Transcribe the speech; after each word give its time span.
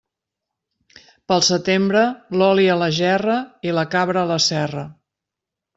Pel 1.31 1.45
setembre, 1.49 2.03
l'oli 2.43 2.67
a 2.77 2.81
la 2.85 2.91
gerra 3.03 3.37
i 3.71 3.79
la 3.81 3.87
cabra 3.95 4.25
a 4.27 4.35
la 4.35 4.45
serra. 4.51 4.93